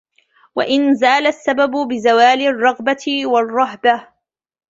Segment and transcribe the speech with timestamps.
[0.55, 4.07] وَإِنْ زَالَ السَّبَبُ بِزَوَالِ الرَّغْبَةِ وَالرَّهْبَةِ